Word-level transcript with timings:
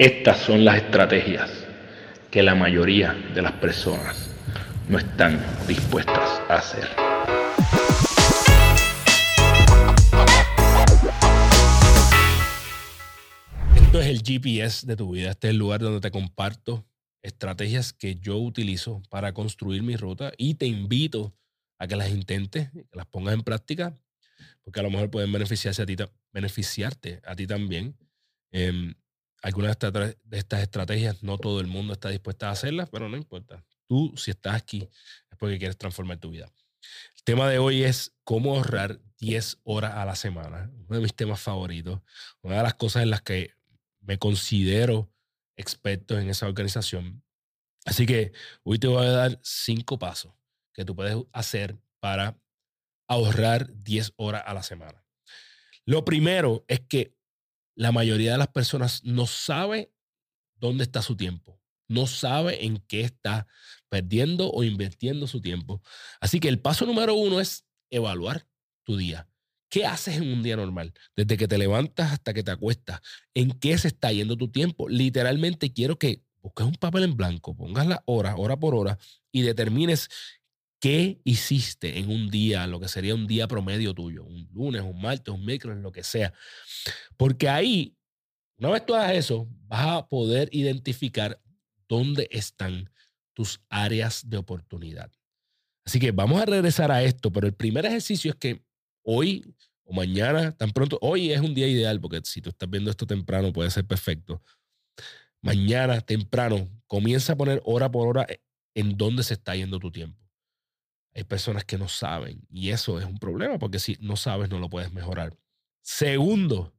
Estas 0.00 0.38
son 0.38 0.64
las 0.64 0.78
estrategias 0.78 1.50
que 2.30 2.42
la 2.42 2.54
mayoría 2.54 3.12
de 3.34 3.42
las 3.42 3.52
personas 3.52 4.30
no 4.88 4.96
están 4.96 5.38
dispuestas 5.68 6.40
a 6.48 6.54
hacer. 6.54 6.88
Esto 13.76 14.00
es 14.00 14.06
el 14.06 14.22
GPS 14.22 14.86
de 14.86 14.96
tu 14.96 15.10
vida. 15.10 15.32
Este 15.32 15.48
es 15.48 15.50
el 15.50 15.58
lugar 15.58 15.80
donde 15.80 16.00
te 16.00 16.10
comparto 16.10 16.86
estrategias 17.20 17.92
que 17.92 18.16
yo 18.16 18.38
utilizo 18.38 19.02
para 19.10 19.34
construir 19.34 19.82
mi 19.82 19.96
ruta 19.96 20.32
y 20.38 20.54
te 20.54 20.64
invito 20.64 21.36
a 21.78 21.86
que 21.86 21.96
las 21.96 22.08
intentes, 22.08 22.70
las 22.92 23.04
pongas 23.04 23.34
en 23.34 23.42
práctica, 23.42 23.94
porque 24.62 24.80
a 24.80 24.82
lo 24.82 24.90
mejor 24.90 25.10
pueden 25.10 25.30
beneficiarse 25.30 25.82
a 25.82 25.84
ti, 25.84 25.96
beneficiarte 26.32 27.20
a 27.22 27.36
ti 27.36 27.46
también. 27.46 27.98
Em, 28.50 28.94
algunas 29.42 29.78
de 29.78 30.38
estas 30.38 30.62
estrategias 30.62 31.22
no 31.22 31.38
todo 31.38 31.60
el 31.60 31.66
mundo 31.66 31.92
está 31.92 32.08
dispuesto 32.10 32.46
a 32.46 32.50
hacerlas, 32.50 32.88
pero 32.90 33.08
no 33.08 33.16
importa. 33.16 33.64
Tú, 33.86 34.12
si 34.16 34.30
estás 34.30 34.54
aquí, 34.54 34.88
es 35.30 35.38
porque 35.38 35.58
quieres 35.58 35.76
transformar 35.76 36.18
tu 36.18 36.30
vida. 36.30 36.52
El 37.16 37.22
tema 37.24 37.48
de 37.48 37.58
hoy 37.58 37.82
es 37.82 38.14
cómo 38.24 38.56
ahorrar 38.56 39.00
10 39.18 39.58
horas 39.64 39.94
a 39.94 40.04
la 40.04 40.16
semana. 40.16 40.70
Uno 40.88 40.96
de 40.96 41.02
mis 41.02 41.14
temas 41.14 41.40
favoritos. 41.40 42.00
Una 42.42 42.58
de 42.58 42.62
las 42.62 42.74
cosas 42.74 43.02
en 43.02 43.10
las 43.10 43.22
que 43.22 43.54
me 44.00 44.18
considero 44.18 45.12
experto 45.56 46.18
en 46.18 46.28
esa 46.30 46.46
organización. 46.46 47.22
Así 47.84 48.06
que 48.06 48.32
hoy 48.62 48.78
te 48.78 48.86
voy 48.86 49.06
a 49.06 49.10
dar 49.10 49.38
cinco 49.42 49.98
pasos 49.98 50.32
que 50.72 50.84
tú 50.84 50.94
puedes 50.94 51.16
hacer 51.32 51.78
para 51.98 52.38
ahorrar 53.08 53.70
10 53.82 54.14
horas 54.16 54.42
a 54.46 54.54
la 54.54 54.62
semana. 54.62 55.04
Lo 55.84 56.04
primero 56.04 56.64
es 56.68 56.80
que 56.80 57.14
la 57.80 57.92
mayoría 57.92 58.32
de 58.32 58.38
las 58.38 58.48
personas 58.48 59.02
no 59.04 59.26
sabe 59.26 59.90
dónde 60.56 60.84
está 60.84 61.00
su 61.00 61.16
tiempo, 61.16 61.58
no 61.88 62.06
sabe 62.06 62.66
en 62.66 62.76
qué 62.76 63.00
está 63.00 63.46
perdiendo 63.88 64.50
o 64.52 64.62
invirtiendo 64.64 65.26
su 65.26 65.40
tiempo. 65.40 65.80
Así 66.20 66.40
que 66.40 66.48
el 66.48 66.60
paso 66.60 66.84
número 66.84 67.14
uno 67.14 67.40
es 67.40 67.64
evaluar 67.88 68.46
tu 68.84 68.98
día. 68.98 69.30
¿Qué 69.70 69.86
haces 69.86 70.18
en 70.18 70.30
un 70.30 70.42
día 70.42 70.56
normal? 70.56 70.92
Desde 71.16 71.38
que 71.38 71.48
te 71.48 71.56
levantas 71.56 72.12
hasta 72.12 72.34
que 72.34 72.42
te 72.42 72.50
acuestas. 72.50 73.00
¿En 73.32 73.52
qué 73.52 73.78
se 73.78 73.88
está 73.88 74.12
yendo 74.12 74.36
tu 74.36 74.50
tiempo? 74.50 74.86
Literalmente 74.86 75.72
quiero 75.72 75.98
que 75.98 76.22
busques 76.42 76.66
un 76.66 76.74
papel 76.74 77.04
en 77.04 77.16
blanco, 77.16 77.56
pongas 77.56 77.86
la 77.86 78.02
hora, 78.04 78.36
hora 78.36 78.58
por 78.58 78.74
hora, 78.74 78.98
y 79.32 79.40
determines 79.40 80.10
qué 80.80 81.20
hiciste 81.24 81.98
en 81.98 82.10
un 82.10 82.30
día, 82.30 82.66
lo 82.66 82.80
que 82.80 82.88
sería 82.88 83.14
un 83.14 83.26
día 83.26 83.46
promedio 83.46 83.94
tuyo, 83.94 84.24
un 84.24 84.48
lunes, 84.52 84.82
un 84.82 85.00
martes, 85.00 85.32
un 85.32 85.44
miércoles, 85.44 85.78
lo 85.78 85.92
que 85.92 86.02
sea. 86.02 86.32
Porque 87.16 87.48
ahí, 87.48 87.96
una 88.58 88.70
vez 88.70 88.84
tú 88.84 88.94
hagas 88.94 89.12
eso, 89.12 89.46
vas 89.68 89.86
a 89.86 90.08
poder 90.08 90.48
identificar 90.52 91.40
dónde 91.86 92.28
están 92.30 92.90
tus 93.34 93.60
áreas 93.68 94.28
de 94.28 94.38
oportunidad. 94.38 95.12
Así 95.84 95.98
que 95.98 96.12
vamos 96.12 96.40
a 96.40 96.46
regresar 96.46 96.90
a 96.90 97.02
esto, 97.02 97.30
pero 97.30 97.46
el 97.46 97.54
primer 97.54 97.84
ejercicio 97.86 98.30
es 98.30 98.36
que 98.36 98.64
hoy 99.02 99.54
o 99.90 99.92
mañana, 99.92 100.56
tan 100.56 100.70
pronto, 100.70 100.98
hoy 101.02 101.32
es 101.32 101.40
un 101.40 101.52
día 101.52 101.66
ideal, 101.66 102.00
porque 102.00 102.20
si 102.24 102.40
tú 102.40 102.50
estás 102.50 102.70
viendo 102.70 102.90
esto 102.90 103.06
temprano 103.06 103.52
puede 103.52 103.70
ser 103.70 103.84
perfecto. 103.84 104.40
Mañana, 105.42 106.00
temprano, 106.00 106.68
comienza 106.86 107.32
a 107.32 107.36
poner 107.36 107.60
hora 107.64 107.90
por 107.90 108.06
hora 108.06 108.26
en 108.74 108.96
dónde 108.96 109.24
se 109.24 109.34
está 109.34 109.56
yendo 109.56 109.80
tu 109.80 109.90
tiempo. 109.90 110.19
Hay 111.14 111.24
personas 111.24 111.64
que 111.64 111.78
no 111.78 111.88
saben 111.88 112.46
y 112.50 112.70
eso 112.70 112.98
es 112.98 113.04
un 113.04 113.18
problema 113.18 113.58
porque 113.58 113.78
si 113.78 113.96
no 114.00 114.16
sabes 114.16 114.48
no 114.48 114.58
lo 114.58 114.70
puedes 114.70 114.92
mejorar. 114.92 115.36
Segundo, 115.82 116.72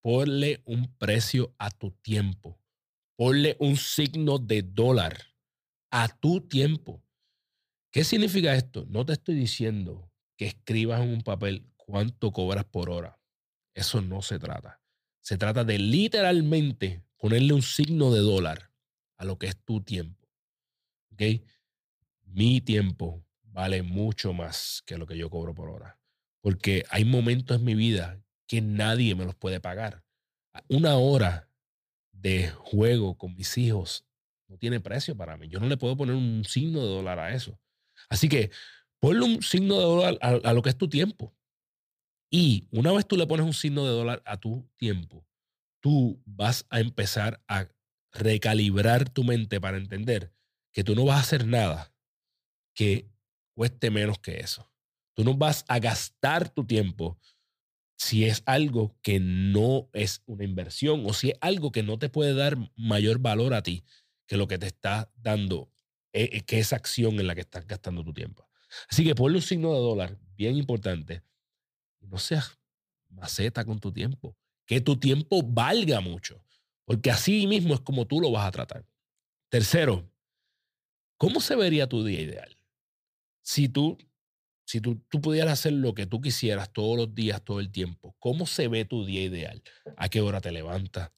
ponle 0.00 0.62
un 0.64 0.96
precio 0.96 1.54
a 1.58 1.70
tu 1.70 1.90
tiempo. 1.90 2.58
Ponle 3.16 3.56
un 3.58 3.76
signo 3.76 4.38
de 4.38 4.62
dólar 4.62 5.16
a 5.90 6.08
tu 6.08 6.40
tiempo. 6.40 7.02
¿Qué 7.90 8.04
significa 8.04 8.54
esto? 8.54 8.86
No 8.88 9.04
te 9.04 9.14
estoy 9.14 9.34
diciendo 9.34 10.10
que 10.36 10.46
escribas 10.46 11.00
en 11.00 11.10
un 11.10 11.22
papel 11.22 11.66
cuánto 11.76 12.32
cobras 12.32 12.64
por 12.64 12.90
hora. 12.90 13.18
Eso 13.74 14.00
no 14.00 14.22
se 14.22 14.38
trata. 14.38 14.80
Se 15.20 15.38
trata 15.38 15.64
de 15.64 15.78
literalmente 15.78 17.02
ponerle 17.16 17.52
un 17.52 17.62
signo 17.62 18.12
de 18.12 18.20
dólar 18.20 18.70
a 19.16 19.24
lo 19.24 19.38
que 19.38 19.46
es 19.46 19.56
tu 19.64 19.80
tiempo. 19.82 20.28
¿Ok? 21.12 21.22
Mi 22.22 22.60
tiempo 22.60 23.25
vale 23.56 23.82
mucho 23.82 24.34
más 24.34 24.82
que 24.84 24.98
lo 24.98 25.06
que 25.06 25.16
yo 25.16 25.30
cobro 25.30 25.54
por 25.54 25.70
hora. 25.70 25.98
Porque 26.42 26.84
hay 26.90 27.06
momentos 27.06 27.56
en 27.56 27.64
mi 27.64 27.74
vida 27.74 28.22
que 28.46 28.60
nadie 28.60 29.14
me 29.14 29.24
los 29.24 29.34
puede 29.34 29.60
pagar. 29.60 30.04
Una 30.68 30.96
hora 30.96 31.48
de 32.12 32.50
juego 32.50 33.16
con 33.16 33.34
mis 33.34 33.56
hijos 33.56 34.04
no 34.46 34.58
tiene 34.58 34.78
precio 34.78 35.16
para 35.16 35.38
mí. 35.38 35.48
Yo 35.48 35.58
no 35.58 35.68
le 35.68 35.78
puedo 35.78 35.96
poner 35.96 36.14
un 36.14 36.44
signo 36.44 36.82
de 36.82 36.88
dólar 36.88 37.18
a 37.18 37.34
eso. 37.34 37.58
Así 38.10 38.28
que 38.28 38.50
ponle 39.00 39.24
un 39.24 39.42
signo 39.42 39.76
de 39.76 39.84
dólar 39.84 40.18
a, 40.20 40.52
lo 40.52 40.60
que 40.60 40.68
es 40.68 40.76
tu 40.76 40.90
tiempo. 40.90 41.34
Y 42.30 42.68
una 42.70 42.92
vez 42.92 43.06
tú 43.06 43.16
le 43.16 43.26
pones 43.26 43.46
un 43.46 43.54
signo 43.54 43.86
de 43.86 43.92
dólar 43.92 44.22
a 44.26 44.36
tu 44.36 44.68
tiempo, 44.76 45.26
tú 45.80 46.20
vas 46.26 46.66
a 46.68 46.80
empezar 46.80 47.42
a 47.48 47.68
recalibrar 48.12 49.08
tu 49.08 49.24
mente 49.24 49.62
para 49.62 49.78
entender 49.78 50.30
que 50.72 50.84
tú 50.84 50.94
no 50.94 51.06
vas 51.06 51.16
a 51.16 51.20
hacer 51.20 51.46
nada 51.46 51.94
que 52.74 53.08
cueste 53.56 53.90
menos 53.90 54.18
que 54.18 54.36
eso. 54.36 54.70
Tú 55.14 55.24
no 55.24 55.34
vas 55.34 55.64
a 55.66 55.78
gastar 55.78 56.50
tu 56.50 56.64
tiempo 56.66 57.18
si 57.96 58.26
es 58.26 58.42
algo 58.44 58.94
que 59.00 59.18
no 59.18 59.88
es 59.94 60.22
una 60.26 60.44
inversión 60.44 61.02
o 61.06 61.14
si 61.14 61.30
es 61.30 61.38
algo 61.40 61.72
que 61.72 61.82
no 61.82 61.98
te 61.98 62.10
puede 62.10 62.34
dar 62.34 62.58
mayor 62.76 63.18
valor 63.18 63.54
a 63.54 63.62
ti 63.62 63.82
que 64.26 64.36
lo 64.36 64.46
que 64.46 64.58
te 64.58 64.66
está 64.66 65.10
dando, 65.16 65.70
eh, 66.12 66.28
eh, 66.32 66.40
que 66.42 66.58
esa 66.58 66.76
acción 66.76 67.18
en 67.18 67.26
la 67.26 67.34
que 67.34 67.40
estás 67.40 67.66
gastando 67.66 68.04
tu 68.04 68.12
tiempo. 68.12 68.46
Así 68.90 69.04
que 69.04 69.14
ponle 69.14 69.38
un 69.38 69.42
signo 69.42 69.72
de 69.72 69.78
dólar, 69.78 70.18
bien 70.36 70.56
importante, 70.56 71.22
no 72.00 72.18
seas 72.18 72.58
maceta 73.08 73.64
con 73.64 73.80
tu 73.80 73.92
tiempo. 73.92 74.36
Que 74.66 74.80
tu 74.80 74.98
tiempo 74.98 75.42
valga 75.42 76.00
mucho, 76.00 76.44
porque 76.84 77.10
así 77.10 77.46
mismo 77.46 77.72
es 77.72 77.80
como 77.80 78.06
tú 78.06 78.20
lo 78.20 78.32
vas 78.32 78.46
a 78.46 78.50
tratar. 78.50 78.84
Tercero, 79.48 80.10
¿cómo 81.16 81.40
se 81.40 81.56
vería 81.56 81.88
tu 81.88 82.04
día 82.04 82.20
ideal? 82.20 82.55
Si 83.46 83.68
tú, 83.68 83.96
si 84.66 84.80
tú, 84.80 84.96
tú 85.08 85.20
pudieras 85.20 85.52
hacer 85.52 85.72
lo 85.72 85.94
que 85.94 86.04
tú 86.06 86.20
quisieras 86.20 86.72
todos 86.72 86.96
los 86.96 87.14
días, 87.14 87.44
todo 87.44 87.60
el 87.60 87.70
tiempo, 87.70 88.16
¿cómo 88.18 88.44
se 88.44 88.66
ve 88.66 88.84
tu 88.84 89.06
día 89.06 89.22
ideal? 89.22 89.62
¿A 89.96 90.08
qué 90.08 90.20
hora 90.20 90.40
te 90.40 90.50
levantas? 90.50 91.12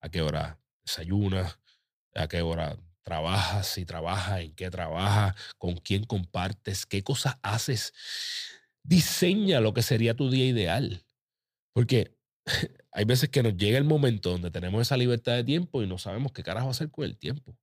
¿A 0.00 0.08
qué 0.08 0.20
hora 0.20 0.60
desayunas? 0.82 1.60
¿A 2.14 2.26
qué 2.26 2.42
hora 2.42 2.76
trabajas, 3.02 3.68
si 3.68 3.84
trabajas, 3.84 4.40
en 4.40 4.52
qué 4.54 4.68
trabajas, 4.68 5.36
con 5.58 5.76
quién 5.76 6.04
compartes, 6.04 6.86
qué 6.86 7.04
cosas 7.04 7.36
haces. 7.42 7.92
Diseña 8.82 9.60
lo 9.60 9.72
que 9.72 9.82
sería 9.82 10.14
tu 10.16 10.28
día 10.28 10.46
ideal. 10.46 11.04
Porque 11.72 12.16
hay 12.92 13.04
veces 13.04 13.28
que 13.28 13.44
nos 13.44 13.56
llega 13.56 13.78
el 13.78 13.84
momento 13.84 14.30
donde 14.30 14.50
tenemos 14.50 14.82
esa 14.82 14.96
libertad 14.96 15.34
de 15.34 15.44
tiempo 15.44 15.82
y 15.82 15.86
no 15.86 15.98
sabemos 15.98 16.32
qué 16.32 16.42
carajo 16.42 16.70
hacer 16.70 16.90
con 16.90 17.04
el 17.04 17.16
tiempo. 17.16 17.56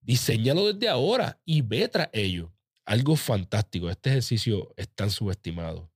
Diseñalo 0.00 0.72
desde 0.72 0.88
ahora 0.88 1.38
y 1.44 1.60
ve 1.60 1.86
tras 1.88 2.08
ello. 2.14 2.53
Algo 2.86 3.16
fantástico. 3.16 3.90
Este 3.90 4.10
ejercicio 4.10 4.74
es 4.76 4.88
tan 4.88 5.10
subestimado 5.10 5.90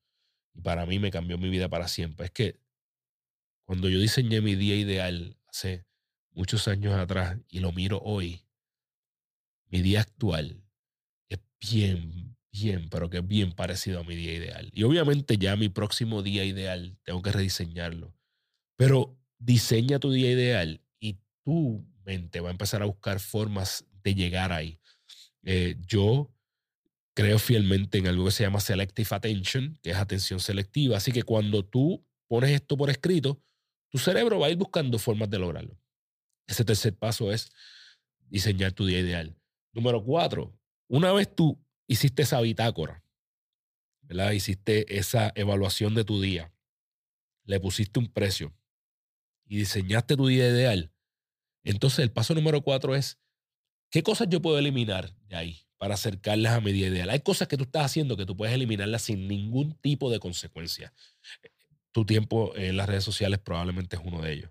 y 0.55 0.61
para 0.61 0.87
mí 0.87 0.99
me 0.99 1.11
cambió 1.11 1.39
mi 1.39 1.49
vida 1.51 1.69
para 1.69 1.89
siempre. 1.89 2.27
Es 2.27 2.33
que 2.33 2.61
cuando 3.67 3.89
yo 3.89 4.01
diseñé 4.01 4.41
mi 4.41 4.55
día 4.55 4.77
ideal 4.77 5.37
hace 5.47 5.85
muchos 6.31 6.67
años 6.69 6.95
atrás 6.95 7.39
y 7.51 7.61
lo 7.61 7.73
miro 7.73 8.01
hoy, 8.03 8.47
mi 9.71 9.83
día 9.83 10.01
actual 10.01 10.63
es 11.29 11.39
bien, 11.61 12.37
bien, 12.51 12.89
pero 12.89 13.11
que 13.11 13.19
es 13.19 13.27
bien 13.27 13.53
parecido 13.53 14.01
a 14.01 14.05
mi 14.05 14.17
día 14.17 14.33
ideal. 14.35 14.71
Y 14.73 14.85
obviamente 14.85 15.37
ya 15.37 15.57
mi 15.57 15.69
próximo 15.69 16.23
día 16.23 16.45
ideal 16.45 16.99
tengo 17.05 17.21
que 17.21 17.33
rediseñarlo. 17.33 18.15
Pero 18.77 19.19
diseña 19.39 19.99
tu 19.99 20.11
día 20.11 20.31
ideal 20.31 20.81
y 21.01 21.19
tu 21.45 21.87
mente 22.05 22.41
va 22.41 22.49
a 22.49 22.53
empezar 22.53 22.83
a 22.83 22.87
buscar 22.87 23.21
formas 23.21 23.85
de 24.03 24.15
llegar 24.15 24.53
ahí. 24.53 24.81
Eh, 25.43 25.77
yo 25.87 26.31
creo 27.19 27.41
fielmente 27.41 27.99
en 27.99 28.07
algo 28.07 28.27
que 28.27 28.31
se 28.31 28.45
llama 28.45 28.61
selective 28.61 29.09
attention, 29.11 29.77
que 29.83 29.91
es 29.91 29.97
atención 29.97 30.39
selectiva. 30.39 30.99
Así 30.99 31.11
que 31.11 31.25
cuando 31.25 31.65
tú 31.65 32.07
pones 32.29 32.53
esto 32.53 32.77
por 32.77 32.91
escrito, 32.91 33.43
tu 33.89 33.99
cerebro 33.99 34.39
va 34.39 34.47
a 34.47 34.51
ir 34.51 34.57
buscando 34.57 35.01
formas 35.01 35.29
de 35.29 35.41
lograrlo. 35.41 35.77
Ese 36.47 36.65
tercer 36.65 36.97
paso 36.97 37.33
es 37.33 37.51
diseñar 38.29 38.71
tu 38.71 38.87
día 38.87 39.01
ideal. 39.01 39.37
Número 39.73 40.01
cuatro, 40.05 40.57
una 40.87 41.13
vez 41.13 41.35
tú 41.35 41.61
hiciste 41.89 42.23
esa 42.23 42.41
bitácora, 42.41 43.03
¿verdad? 44.03 44.31
Hiciste 44.31 44.97
esa 44.97 45.33
evaluación 45.35 45.97
de 45.97 46.05
tu 46.05 46.21
día, 46.21 46.55
le 47.43 47.59
pusiste 47.59 47.99
un 47.99 48.07
precio 48.07 48.55
y 49.45 49.57
diseñaste 49.57 50.17
tu 50.17 50.29
día 50.29 50.49
ideal, 50.49 50.93
entonces 51.65 51.99
el 51.99 52.13
paso 52.13 52.33
número 52.37 52.63
cuatro 52.63 52.95
es, 52.95 53.19
¿qué 53.91 54.05
cosas 54.05 54.29
yo 54.31 54.41
puedo 54.41 54.57
eliminar 54.57 55.17
de 55.27 55.35
ahí 55.35 55.68
para 55.79 55.95
acercarlas 55.95 56.53
a 56.53 56.61
mi 56.61 56.73
día 56.73 56.89
ideal? 56.89 57.11
Hay 57.11 57.21
cosas 57.21 57.49
que 57.49 57.57
tú 57.57 57.65
estás 57.65 57.87
haciendo 57.87 58.17
que 58.17 58.27
tú 58.27 58.37
puedes 58.37 58.55
eliminarlas 58.55 59.03
sin 59.03 59.27
ningún 59.29 59.75
tipo 59.81 60.11
de 60.11 60.21
consecuencia. 60.21 60.93
Tu 61.93 62.05
tiempo 62.05 62.55
en 62.57 62.77
las 62.77 62.89
redes 62.89 63.05
sociales 63.05 63.39
probablemente 63.39 63.97
es 63.97 64.03
uno 64.05 64.21
de 64.21 64.33
ellos. 64.33 64.51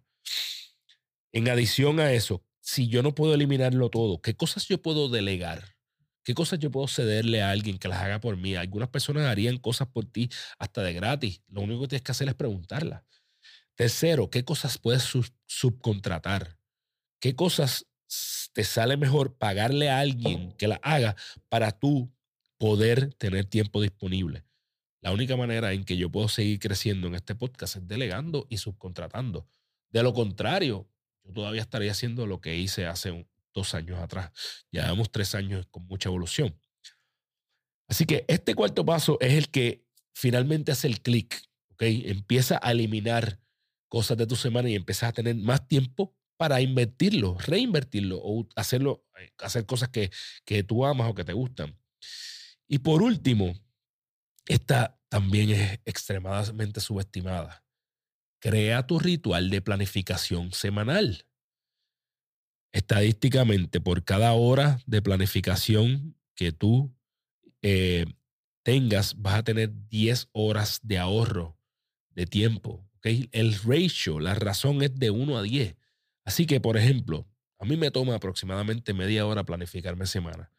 En 1.32 1.48
adición 1.50 2.00
a 2.00 2.14
eso, 2.14 2.44
si 2.60 2.88
yo 2.88 3.04
no 3.04 3.14
puedo 3.14 3.34
eliminarlo 3.34 3.90
todo, 3.90 4.22
¿qué 4.22 4.36
cosas 4.36 4.68
yo 4.68 4.82
puedo 4.82 5.10
delegar? 5.10 5.78
¿Qué 6.24 6.34
cosas 6.34 6.60
yo 6.60 6.72
puedo 6.72 6.88
cederle 6.90 7.42
a 7.42 7.52
alguien 7.52 7.78
que 7.78 7.88
las 7.88 8.02
haga 8.02 8.20
por 8.20 8.36
mí? 8.36 8.56
Algunas 8.56 8.90
personas 8.90 9.26
harían 9.28 9.58
cosas 9.58 9.88
por 9.88 10.06
ti 10.06 10.30
hasta 10.60 10.82
de 10.82 10.94
gratis. 10.94 11.42
Lo 11.48 11.62
único 11.62 11.84
que 11.84 11.88
tienes 11.88 12.04
que 12.04 12.12
hacer 12.12 12.28
es 12.28 12.36
preguntarlas. 12.36 13.04
Tercero, 13.76 14.30
¿qué 14.30 14.44
cosas 14.44 14.78
puedes 14.78 15.10
subcontratar? 15.46 16.58
¿Qué 17.22 17.36
cosas 17.36 17.86
te 18.54 18.63
sale 18.63 18.98
mejor 18.98 19.38
pagarle 19.38 19.89
a 19.89 20.00
alguien 20.00 20.51
que 20.54 20.68
las 20.68 20.80
haga 20.81 21.15
para 21.50 21.71
tú 21.71 22.12
poder 22.57 23.13
tener 23.15 23.45
tiempo 23.45 23.81
disponible? 23.81 24.44
La 25.01 25.12
única 25.12 25.38
manera 25.38 25.74
en 25.74 25.83
que 25.83 25.95
yo 25.95 26.09
puedo 26.09 26.27
seguir 26.27 26.59
creciendo 26.59 27.07
en 27.07 27.15
este 27.15 27.36
podcast 27.36 27.77
es 27.77 27.88
delegando 27.88 28.48
y 28.50 28.57
subcontratando. 28.57 29.48
De 29.89 30.04
lo 30.04 30.13
contrario, 30.13 30.89
yo 31.24 31.33
todavía 31.33 31.62
estaría 31.62 31.92
haciendo 31.92 32.25
lo 32.25 32.42
que 32.42 32.57
hice 32.57 32.88
hace 32.88 33.27
dos 33.54 33.74
años 33.74 34.00
atrás. 34.00 34.31
Llevamos 34.71 35.12
tres 35.12 35.36
años 35.36 35.68
con 35.68 35.86
mucha 35.86 36.09
evolución. 36.09 36.59
Así 37.88 38.06
que 38.06 38.25
este 38.27 38.54
cuarto 38.54 38.86
paso 38.86 39.18
es 39.21 39.33
el 39.33 39.50
que 39.50 39.86
finalmente 40.13 40.71
hace 40.71 40.88
el 40.88 41.01
clic, 41.01 41.42
¿ok? 41.69 41.83
Empieza 41.83 42.59
a 42.62 42.71
eliminar 42.71 43.39
cosas 43.88 44.18
de 44.18 44.27
tu 44.27 44.36
semana 44.36 44.69
y 44.69 44.75
empiezas 44.75 45.09
a 45.09 45.13
tener 45.13 45.36
más 45.36 45.68
tiempo 45.68 46.17
para 46.38 46.62
invertirlo, 46.62 47.38
reinvertirlo 47.39 48.19
o 48.22 48.48
hacerlo, 48.56 49.06
eh, 49.19 49.31
hacer 49.39 49.66
cosas 49.66 49.89
que, 49.89 50.12
que 50.45 50.63
tú 50.63 50.86
amas 50.86 51.10
o 51.10 51.16
que 51.16 51.25
te 51.25 51.34
gustan. 51.34 51.78
Y 52.68 52.80
por 52.80 53.01
último, 53.01 53.54
esta 54.45 55.00
también 55.10 55.50
es 55.50 55.80
extremadamente 55.86 56.80
subestimada. 56.80 57.63
Crea 58.39 58.86
tu 58.86 59.00
ritual 59.00 59.50
de 59.50 59.62
planificación 59.62 60.51
semanal. 60.54 61.25
Estadísticamente, 62.72 63.81
por 63.81 64.04
cada 64.04 64.33
hora 64.33 64.80
de 64.86 65.01
planificación 65.01 66.16
que 66.36 66.51
tú 66.51 66.94
eh, 67.62 68.06
tengas, 68.63 69.19
vas 69.19 69.36
a 69.36 69.44
tener 69.44 69.72
10 69.90 70.30
horas 70.33 70.80
de 70.83 71.00
ahorro 71.00 71.57
de 72.12 72.25
tiempo. 72.25 72.88
El 73.01 73.57
ratio, 73.60 74.19
la 74.19 74.36
razón 74.36 74.81
es 74.81 74.94
de 74.95 75.10
1 75.10 75.38
a 75.38 75.42
10. 75.42 75.75
Así 76.28 76.46
que, 76.46 76.60
por 76.60 76.78
ejemplo, 76.78 77.28
a 77.60 77.66
mí 77.66 77.78
me 77.78 77.90
toma 77.90 78.16
aproximadamente 78.16 78.94
media 78.94 79.26
hora 79.26 79.46
planificarme 79.46 80.06
semana. 80.06 80.52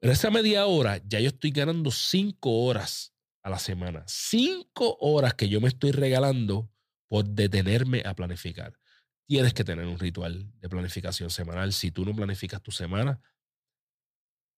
Pero 0.00 0.12
esa 0.12 0.30
media 0.30 0.66
hora 0.66 1.00
ya 1.06 1.20
yo 1.20 1.28
estoy 1.28 1.52
ganando 1.52 1.90
5 1.90 2.64
horas 2.64 3.14
a 3.42 3.50
la 3.50 3.58
semana. 3.58 4.04
5 4.06 4.98
horas 5.00 5.34
que 5.34 5.48
yo 5.48 5.60
me 5.60 5.68
estoy 5.68 5.92
regalando 5.92 6.70
por 7.08 7.24
detenerme 7.24 8.02
a 8.04 8.14
planificar 8.14 8.80
tienes 9.30 9.54
que 9.54 9.62
tener 9.62 9.86
un 9.86 9.96
ritual 9.96 10.50
de 10.58 10.68
planificación 10.68 11.30
semanal. 11.30 11.72
Si 11.72 11.92
tú 11.92 12.04
no 12.04 12.12
planificas 12.12 12.60
tu 12.60 12.72
semana, 12.72 13.20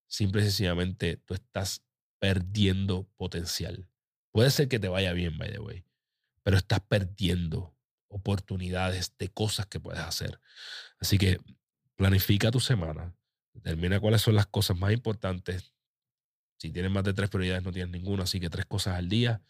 simple 0.08 0.40
y 0.40 0.44
sencillamente 0.44 1.18
tú 1.18 1.34
estás 1.34 1.84
perdiendo 2.18 3.06
potencial. 3.18 3.86
Puede 4.32 4.48
ser 4.50 4.68
que 4.68 4.78
te 4.78 4.88
vaya 4.88 5.12
bien, 5.12 5.36
by 5.36 5.52
the 5.52 5.58
way, 5.58 5.84
pero 6.42 6.56
estás 6.56 6.80
perdiendo 6.80 7.71
oportunidades 8.12 9.16
de 9.18 9.28
cosas 9.28 9.66
que 9.66 9.80
puedes 9.80 10.02
hacer. 10.02 10.40
Así 11.00 11.18
que 11.18 11.40
planifica 11.96 12.50
tu 12.50 12.60
semana, 12.60 13.14
determina 13.52 14.00
cuáles 14.00 14.22
son 14.22 14.34
las 14.34 14.46
cosas 14.46 14.76
más 14.76 14.92
importantes. 14.92 15.72
Si 16.58 16.70
tienes 16.70 16.90
más 16.92 17.04
de 17.04 17.14
tres 17.14 17.30
prioridades, 17.30 17.64
no 17.64 17.72
tienes 17.72 17.90
ninguna, 17.90 18.24
así 18.24 18.38
que 18.38 18.50
tres 18.50 18.66
cosas 18.66 18.96
al 18.96 19.08
día. 19.08 19.42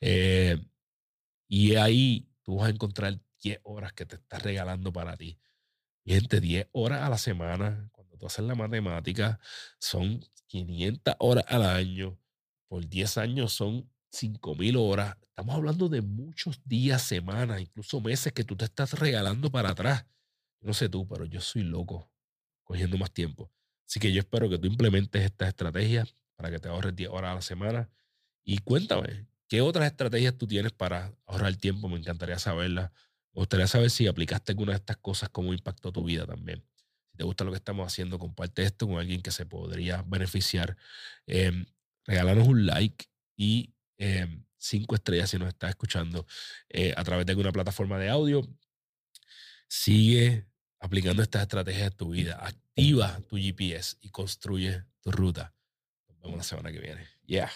Eh, 0.00 0.58
y 1.48 1.74
ahí 1.76 2.28
tú 2.42 2.56
vas 2.56 2.68
a 2.68 2.70
encontrar 2.70 3.18
10 3.42 3.60
horas 3.64 3.92
que 3.92 4.06
te 4.06 4.16
estás 4.16 4.42
regalando 4.42 4.92
para 4.92 5.16
ti. 5.16 5.38
Gente, 6.04 6.40
10 6.40 6.68
horas 6.72 7.02
a 7.02 7.08
la 7.08 7.18
semana, 7.18 7.88
cuando 7.92 8.16
tú 8.16 8.26
haces 8.26 8.44
la 8.44 8.54
matemática, 8.54 9.40
son 9.78 10.24
500 10.46 11.14
horas 11.18 11.44
al 11.48 11.64
año. 11.64 12.18
Por 12.68 12.88
10 12.88 13.18
años 13.18 13.52
son 13.52 13.90
5000 14.12 14.76
horas. 14.76 15.16
Estamos 15.22 15.56
hablando 15.56 15.88
de 15.88 16.02
muchos 16.02 16.60
días, 16.64 17.02
semanas, 17.02 17.60
incluso 17.60 18.00
meses 18.00 18.32
que 18.32 18.44
tú 18.44 18.56
te 18.56 18.66
estás 18.66 18.92
regalando 18.98 19.50
para 19.50 19.70
atrás. 19.70 20.06
No 20.60 20.74
sé 20.74 20.88
tú, 20.88 21.08
pero 21.08 21.24
yo 21.24 21.40
soy 21.40 21.62
loco 21.62 22.10
cogiendo 22.62 22.98
más 22.98 23.10
tiempo. 23.10 23.50
Así 23.88 23.98
que 23.98 24.12
yo 24.12 24.20
espero 24.20 24.48
que 24.48 24.58
tú 24.58 24.66
implementes 24.66 25.22
esta 25.22 25.48
estrategia 25.48 26.06
para 26.36 26.50
que 26.50 26.58
te 26.58 26.68
ahorres 26.68 26.94
10 26.94 27.10
horas 27.10 27.32
a 27.32 27.34
la 27.36 27.42
semana. 27.42 27.90
Y 28.44 28.58
cuéntame, 28.58 29.26
¿qué 29.48 29.60
otras 29.60 29.90
estrategias 29.90 30.36
tú 30.36 30.46
tienes 30.46 30.72
para 30.72 31.14
ahorrar 31.26 31.56
tiempo? 31.56 31.88
Me 31.88 31.98
encantaría 31.98 32.38
saberlas. 32.38 32.90
Me 33.34 33.40
gustaría 33.40 33.66
saber 33.66 33.90
si 33.90 34.06
aplicaste 34.06 34.52
alguna 34.52 34.72
de 34.72 34.78
estas 34.78 34.98
cosas, 34.98 35.30
cómo 35.30 35.52
impactó 35.52 35.90
tu 35.90 36.04
vida 36.04 36.26
también. 36.26 36.62
Si 37.10 37.16
te 37.16 37.24
gusta 37.24 37.44
lo 37.44 37.50
que 37.50 37.56
estamos 37.56 37.86
haciendo, 37.86 38.18
comparte 38.18 38.62
esto 38.62 38.86
con 38.86 38.98
alguien 38.98 39.22
que 39.22 39.30
se 39.30 39.46
podría 39.46 40.02
beneficiar. 40.02 40.76
Eh, 41.26 41.66
regálanos 42.04 42.46
un 42.46 42.66
like 42.66 43.06
y 43.36 43.71
em, 44.02 44.44
cinco 44.58 44.94
estrellas 44.94 45.30
si 45.30 45.38
nos 45.38 45.48
estás 45.48 45.70
escuchando 45.70 46.26
eh, 46.68 46.92
a 46.96 47.04
través 47.04 47.24
de 47.26 47.32
alguna 47.32 47.52
plataforma 47.52 47.98
de 47.98 48.08
audio. 48.08 48.42
Sigue 49.68 50.46
aplicando 50.80 51.22
estas 51.22 51.42
estrategias 51.42 51.92
en 51.92 51.96
tu 51.96 52.10
vida. 52.10 52.38
Activa 52.44 53.20
tu 53.28 53.36
GPS 53.36 53.96
y 54.00 54.10
construye 54.10 54.84
tu 55.00 55.12
ruta. 55.12 55.54
Nos 56.08 56.20
vemos 56.20 56.36
la 56.38 56.44
semana 56.44 56.72
que 56.72 56.80
viene. 56.80 57.06
Yeah. 57.26 57.50